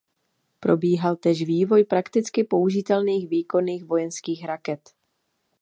[0.59, 4.79] Probíhal též vývoj prakticky použitelných výkonných vojenských raket.